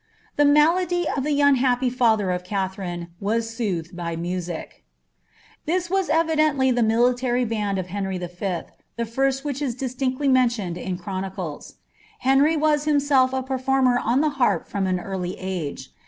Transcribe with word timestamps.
The 0.35 0.45
malady 0.45 1.05
of 1.07 1.23
the 1.23 1.41
unhappy 1.41 1.91
biher 1.91 2.31
gf 2.31 2.43
Katheriiie 2.47 3.09
was 3.19 3.55
soothed 3.55 3.95
by 3.95 4.15
music. 4.15 4.83
This 5.67 5.91
was 5.91 6.09
evidently 6.09 6.69
ihe 6.71 6.83
military 6.83 7.45
band 7.45 7.77
of 7.77 7.85
Henry 7.89 8.17
V., 8.17 8.25
the 8.97 9.05
first 9.05 9.43
whi^ 9.43 9.61
a 9.61 9.63
i!i«tinctly 9.65 10.27
mentioned 10.31 10.79
in 10.79 10.97
chronicles.. 10.97 11.75
Henry 12.21 12.57
was 12.57 12.85
himself 12.85 13.31
a 13.31 13.43
pecfomier 13.43 13.99
oa 14.03 14.19
the 14.21 14.29
harp 14.41 14.67
from 14.67 14.87
an 14.87 14.99
early 14.99 15.37
age. 15.37 15.91